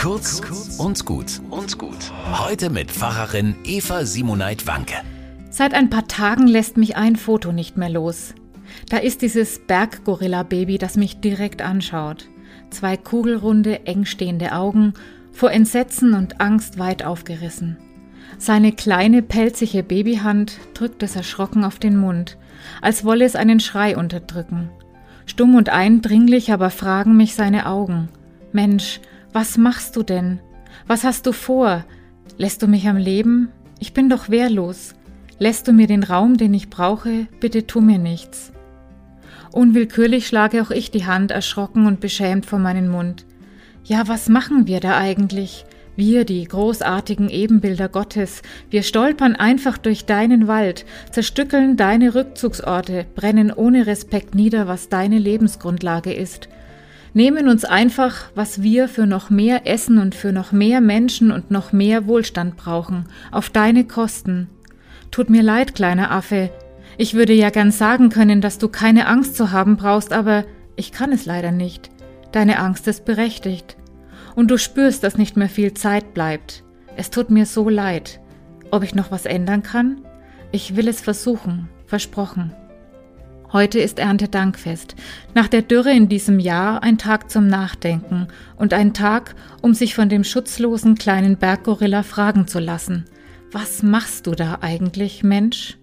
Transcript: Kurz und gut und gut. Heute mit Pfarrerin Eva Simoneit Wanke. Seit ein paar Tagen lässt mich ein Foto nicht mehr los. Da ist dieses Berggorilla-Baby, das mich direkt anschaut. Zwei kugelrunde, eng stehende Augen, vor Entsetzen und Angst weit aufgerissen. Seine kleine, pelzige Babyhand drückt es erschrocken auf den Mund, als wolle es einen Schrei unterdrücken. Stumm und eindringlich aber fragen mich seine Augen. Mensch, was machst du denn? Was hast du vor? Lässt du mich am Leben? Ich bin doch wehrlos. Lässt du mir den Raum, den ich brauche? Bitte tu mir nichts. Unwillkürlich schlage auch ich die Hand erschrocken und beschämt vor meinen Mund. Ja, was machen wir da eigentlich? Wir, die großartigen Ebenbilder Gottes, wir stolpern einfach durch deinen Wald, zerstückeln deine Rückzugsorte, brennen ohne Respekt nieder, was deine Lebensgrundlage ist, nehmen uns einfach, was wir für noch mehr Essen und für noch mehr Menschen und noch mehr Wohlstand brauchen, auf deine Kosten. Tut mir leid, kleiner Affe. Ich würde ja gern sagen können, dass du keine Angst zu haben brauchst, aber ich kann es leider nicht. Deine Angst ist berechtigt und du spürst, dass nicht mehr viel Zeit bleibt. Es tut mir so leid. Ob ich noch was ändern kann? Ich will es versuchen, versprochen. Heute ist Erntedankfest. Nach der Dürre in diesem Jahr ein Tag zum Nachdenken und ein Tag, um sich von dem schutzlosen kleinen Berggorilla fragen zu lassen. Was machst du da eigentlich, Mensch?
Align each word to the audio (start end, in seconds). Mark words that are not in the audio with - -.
Kurz 0.00 0.40
und 0.78 1.04
gut 1.04 1.42
und 1.50 1.76
gut. 1.76 2.10
Heute 2.32 2.70
mit 2.70 2.90
Pfarrerin 2.90 3.54
Eva 3.64 4.06
Simoneit 4.06 4.66
Wanke. 4.66 4.94
Seit 5.50 5.74
ein 5.74 5.90
paar 5.90 6.08
Tagen 6.08 6.46
lässt 6.46 6.78
mich 6.78 6.96
ein 6.96 7.16
Foto 7.16 7.52
nicht 7.52 7.76
mehr 7.76 7.90
los. 7.90 8.34
Da 8.88 8.96
ist 8.96 9.20
dieses 9.20 9.58
Berggorilla-Baby, 9.66 10.78
das 10.78 10.96
mich 10.96 11.20
direkt 11.20 11.60
anschaut. 11.60 12.30
Zwei 12.70 12.96
kugelrunde, 12.96 13.84
eng 13.84 14.06
stehende 14.06 14.52
Augen, 14.52 14.94
vor 15.32 15.52
Entsetzen 15.52 16.14
und 16.14 16.40
Angst 16.40 16.78
weit 16.78 17.04
aufgerissen. 17.04 17.76
Seine 18.38 18.72
kleine, 18.72 19.20
pelzige 19.20 19.82
Babyhand 19.82 20.56
drückt 20.72 21.02
es 21.02 21.14
erschrocken 21.14 21.62
auf 21.62 21.78
den 21.78 21.98
Mund, 21.98 22.38
als 22.80 23.04
wolle 23.04 23.26
es 23.26 23.36
einen 23.36 23.60
Schrei 23.60 23.98
unterdrücken. 23.98 24.70
Stumm 25.26 25.56
und 25.56 25.68
eindringlich 25.68 26.54
aber 26.54 26.70
fragen 26.70 27.18
mich 27.18 27.34
seine 27.34 27.66
Augen. 27.66 28.08
Mensch, 28.52 29.00
was 29.32 29.58
machst 29.58 29.96
du 29.96 30.02
denn? 30.02 30.40
Was 30.86 31.04
hast 31.04 31.26
du 31.26 31.32
vor? 31.32 31.84
Lässt 32.36 32.62
du 32.62 32.66
mich 32.66 32.88
am 32.88 32.96
Leben? 32.96 33.48
Ich 33.78 33.92
bin 33.92 34.08
doch 34.08 34.28
wehrlos. 34.28 34.94
Lässt 35.38 35.68
du 35.68 35.72
mir 35.72 35.86
den 35.86 36.02
Raum, 36.02 36.36
den 36.36 36.52
ich 36.52 36.68
brauche? 36.68 37.26
Bitte 37.40 37.66
tu 37.66 37.80
mir 37.80 37.98
nichts. 37.98 38.52
Unwillkürlich 39.52 40.26
schlage 40.26 40.62
auch 40.62 40.70
ich 40.70 40.90
die 40.90 41.06
Hand 41.06 41.30
erschrocken 41.30 41.86
und 41.86 42.00
beschämt 42.00 42.46
vor 42.46 42.58
meinen 42.58 42.88
Mund. 42.88 43.24
Ja, 43.84 44.06
was 44.06 44.28
machen 44.28 44.66
wir 44.66 44.80
da 44.80 44.96
eigentlich? 44.98 45.64
Wir, 45.96 46.24
die 46.24 46.44
großartigen 46.44 47.28
Ebenbilder 47.28 47.88
Gottes, 47.88 48.42
wir 48.70 48.82
stolpern 48.82 49.36
einfach 49.36 49.76
durch 49.76 50.06
deinen 50.06 50.46
Wald, 50.46 50.86
zerstückeln 51.10 51.76
deine 51.76 52.14
Rückzugsorte, 52.14 53.06
brennen 53.14 53.52
ohne 53.52 53.86
Respekt 53.86 54.34
nieder, 54.34 54.68
was 54.68 54.88
deine 54.88 55.18
Lebensgrundlage 55.18 56.12
ist, 56.12 56.48
nehmen 57.12 57.48
uns 57.48 57.64
einfach, 57.64 58.30
was 58.34 58.62
wir 58.62 58.88
für 58.88 59.06
noch 59.06 59.30
mehr 59.30 59.66
Essen 59.66 59.98
und 59.98 60.14
für 60.14 60.32
noch 60.32 60.52
mehr 60.52 60.80
Menschen 60.80 61.30
und 61.30 61.50
noch 61.50 61.72
mehr 61.72 62.06
Wohlstand 62.06 62.56
brauchen, 62.56 63.06
auf 63.30 63.50
deine 63.50 63.84
Kosten. 63.84 64.48
Tut 65.10 65.30
mir 65.30 65.42
leid, 65.42 65.74
kleiner 65.74 66.10
Affe. 66.10 66.50
Ich 66.96 67.14
würde 67.14 67.32
ja 67.32 67.50
gern 67.50 67.72
sagen 67.72 68.10
können, 68.10 68.40
dass 68.40 68.58
du 68.58 68.68
keine 68.68 69.06
Angst 69.06 69.36
zu 69.36 69.50
haben 69.50 69.76
brauchst, 69.76 70.12
aber 70.12 70.44
ich 70.76 70.92
kann 70.92 71.12
es 71.12 71.26
leider 71.26 71.50
nicht. 71.50 71.90
Deine 72.32 72.58
Angst 72.58 72.86
ist 72.86 73.04
berechtigt 73.04 73.76
und 74.36 74.50
du 74.50 74.58
spürst, 74.58 75.02
dass 75.02 75.18
nicht 75.18 75.36
mehr 75.36 75.48
viel 75.48 75.74
Zeit 75.74 76.14
bleibt. 76.14 76.62
Es 76.96 77.10
tut 77.10 77.30
mir 77.30 77.46
so 77.46 77.68
leid. 77.68 78.20
Ob 78.70 78.82
ich 78.82 78.94
noch 78.94 79.10
was 79.10 79.26
ändern 79.26 79.62
kann? 79.62 80.02
Ich 80.52 80.76
will 80.76 80.88
es 80.88 81.00
versuchen, 81.00 81.68
versprochen. 81.86 82.52
Heute 83.52 83.80
ist 83.80 83.98
Erntedankfest. 83.98 84.94
Nach 85.34 85.48
der 85.48 85.62
Dürre 85.62 85.90
in 85.90 86.08
diesem 86.08 86.38
Jahr 86.38 86.84
ein 86.84 86.98
Tag 86.98 87.32
zum 87.32 87.48
Nachdenken 87.48 88.28
und 88.56 88.72
ein 88.72 88.94
Tag, 88.94 89.34
um 89.60 89.74
sich 89.74 89.96
von 89.96 90.08
dem 90.08 90.22
schutzlosen 90.22 90.94
kleinen 90.94 91.36
Berggorilla 91.36 92.04
fragen 92.04 92.46
zu 92.46 92.60
lassen. 92.60 93.06
Was 93.50 93.82
machst 93.82 94.28
du 94.28 94.36
da 94.36 94.58
eigentlich, 94.60 95.24
Mensch? 95.24 95.79